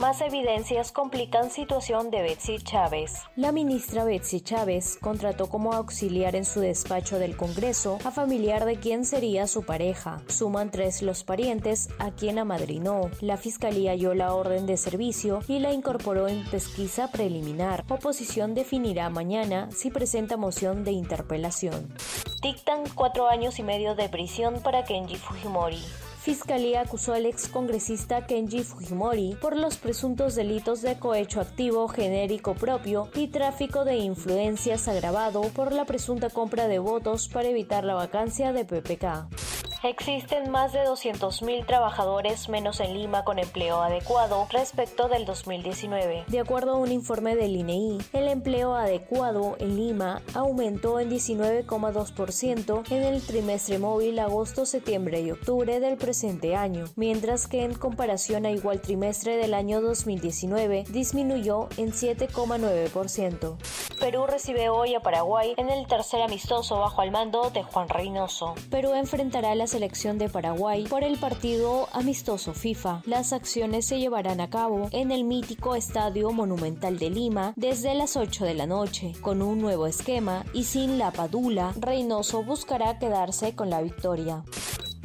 Más 0.00 0.20
evidencias 0.20 0.92
complican 0.92 1.50
situación 1.50 2.12
de 2.12 2.22
Betsy 2.22 2.58
Chávez. 2.58 3.22
La 3.34 3.50
ministra 3.50 4.04
Betsy 4.04 4.40
Chávez 4.40 4.96
contrató 5.00 5.48
como 5.48 5.72
auxiliar 5.72 6.36
en 6.36 6.44
su 6.44 6.60
despacho 6.60 7.18
del 7.18 7.36
Congreso 7.36 7.98
a 8.04 8.12
familiar 8.12 8.64
de 8.64 8.76
quien 8.78 9.04
sería 9.04 9.48
su 9.48 9.64
pareja. 9.64 10.22
Suman 10.28 10.70
tres 10.70 11.02
los 11.02 11.24
parientes 11.24 11.88
a 11.98 12.12
quien 12.12 12.38
amadrinó. 12.38 13.10
La 13.20 13.36
fiscalía 13.36 13.90
halló 13.90 14.14
la 14.14 14.34
orden 14.34 14.66
de 14.66 14.76
servicio 14.76 15.40
y 15.48 15.58
la 15.58 15.72
incorporó 15.72 16.28
en 16.28 16.44
pesquisa 16.48 17.10
preliminar. 17.10 17.84
Oposición 17.88 18.54
definirá 18.54 19.10
mañana 19.10 19.68
si 19.72 19.90
presenta 19.90 20.36
moción 20.36 20.84
de 20.84 20.92
interpelación. 20.92 21.92
Dictan 22.40 22.84
cuatro 22.94 23.26
años 23.26 23.58
y 23.58 23.64
medio 23.64 23.96
de 23.96 24.08
prisión 24.08 24.60
para 24.62 24.84
Kenji 24.84 25.16
Fujimori. 25.16 25.82
Fiscalía 26.28 26.82
acusó 26.82 27.14
al 27.14 27.24
excongresista 27.24 28.26
Kenji 28.26 28.62
Fujimori 28.62 29.34
por 29.40 29.56
los 29.56 29.78
presuntos 29.78 30.34
delitos 30.34 30.82
de 30.82 30.98
cohecho 30.98 31.40
activo 31.40 31.88
genérico 31.88 32.54
propio 32.54 33.08
y 33.14 33.28
tráfico 33.28 33.86
de 33.86 33.96
influencias 33.96 34.88
agravado 34.88 35.40
por 35.54 35.72
la 35.72 35.86
presunta 35.86 36.28
compra 36.28 36.68
de 36.68 36.80
votos 36.80 37.28
para 37.28 37.48
evitar 37.48 37.84
la 37.84 37.94
vacancia 37.94 38.52
de 38.52 38.66
PPK. 38.66 39.57
Existen 39.84 40.50
más 40.50 40.72
de 40.72 40.80
200.000 40.80 41.64
trabajadores 41.64 42.48
menos 42.48 42.80
en 42.80 42.94
Lima 42.94 43.22
con 43.22 43.38
empleo 43.38 43.80
adecuado 43.80 44.48
respecto 44.50 45.08
del 45.08 45.24
2019. 45.24 46.24
De 46.26 46.40
acuerdo 46.40 46.72
a 46.72 46.76
un 46.78 46.90
informe 46.90 47.36
del 47.36 47.54
INEI, 47.54 47.98
el 48.12 48.26
empleo 48.26 48.74
adecuado 48.74 49.56
en 49.60 49.76
Lima 49.76 50.20
aumentó 50.34 50.98
en 50.98 51.08
19,2% 51.08 52.90
en 52.90 53.02
el 53.04 53.22
trimestre 53.24 53.78
móvil 53.78 54.18
agosto, 54.18 54.66
septiembre 54.66 55.20
y 55.20 55.30
octubre 55.30 55.78
del 55.78 55.96
presente 55.96 56.56
año, 56.56 56.86
mientras 56.96 57.46
que 57.46 57.62
en 57.62 57.74
comparación 57.74 58.46
a 58.46 58.50
igual 58.50 58.80
trimestre 58.80 59.36
del 59.36 59.54
año 59.54 59.80
2019 59.80 60.86
disminuyó 60.90 61.68
en 61.76 61.92
7,9%. 61.92 63.56
Perú 64.00 64.26
recibe 64.26 64.68
hoy 64.68 64.94
a 64.94 65.00
Paraguay 65.00 65.54
en 65.56 65.70
el 65.70 65.86
tercer 65.86 66.22
amistoso 66.22 66.78
bajo 66.78 67.02
el 67.02 67.10
mando 67.10 67.50
de 67.50 67.62
Juan 67.62 67.88
Reynoso. 67.88 68.54
Perú 68.70 68.94
enfrentará 68.94 69.54
la 69.54 69.67
selección 69.68 70.18
de 70.18 70.28
Paraguay 70.28 70.84
por 70.88 71.04
el 71.04 71.18
partido 71.18 71.88
amistoso 71.92 72.54
FIFA. 72.54 73.02
Las 73.06 73.32
acciones 73.32 73.86
se 73.86 74.00
llevarán 74.00 74.40
a 74.40 74.50
cabo 74.50 74.88
en 74.90 75.12
el 75.12 75.22
mítico 75.22 75.76
Estadio 75.76 76.32
Monumental 76.32 76.98
de 76.98 77.10
Lima 77.10 77.52
desde 77.54 77.94
las 77.94 78.16
8 78.16 78.44
de 78.44 78.54
la 78.54 78.66
noche. 78.66 79.12
Con 79.20 79.42
un 79.42 79.60
nuevo 79.60 79.86
esquema 79.86 80.44
y 80.52 80.64
sin 80.64 80.98
la 80.98 81.12
padula, 81.12 81.72
Reynoso 81.78 82.42
buscará 82.42 82.98
quedarse 82.98 83.54
con 83.54 83.70
la 83.70 83.80
victoria. 83.80 84.42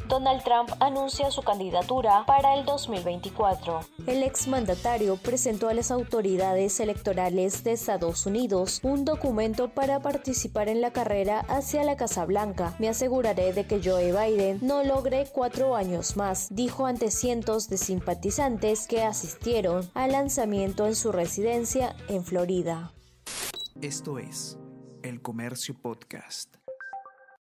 Donald 0.08 0.42
Trump 0.44 0.70
anuncia 0.80 1.30
su 1.30 1.42
candidatura 1.42 2.24
para 2.26 2.54
el 2.54 2.64
2024. 2.66 3.80
El 4.06 4.22
exmandatario 4.22 5.16
presentó 5.16 5.68
a 5.68 5.74
las 5.74 5.90
autoridades 5.90 6.78
electorales 6.80 7.64
de 7.64 7.72
Estados 7.72 8.26
Unidos 8.26 8.80
un 8.82 9.04
documento 9.04 9.68
para 9.68 10.00
participar 10.00 10.68
en 10.68 10.80
la 10.80 10.92
carrera 10.92 11.40
hacia 11.48 11.84
la 11.84 11.96
Casa 11.96 12.24
Blanca. 12.26 12.74
Me 12.78 12.88
aseguraré 12.88 13.52
de 13.52 13.66
que 13.66 13.80
Joe 13.82 14.12
Biden 14.12 14.58
no 14.60 14.84
logre 14.84 15.26
cuatro 15.32 15.74
años 15.74 16.16
más, 16.16 16.48
dijo 16.54 16.86
ante 16.86 17.10
cientos 17.10 17.68
de 17.68 17.78
simpatizantes 17.78 18.86
que 18.86 19.02
asistieron 19.02 19.90
al 19.94 20.12
lanzamiento 20.12 20.86
en 20.86 20.96
su 20.96 21.12
residencia 21.12 21.96
en 22.08 22.24
Florida. 22.24 22.92
Esto 23.80 24.18
es 24.18 24.58
El 25.02 25.22
Comercio 25.22 25.74
Podcast. 25.74 26.63